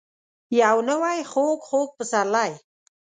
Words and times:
یو 0.61 0.77
نوی 0.89 1.19
خوږ. 1.31 1.59
خوږ 1.69 1.89
پسرلی، 1.97 2.51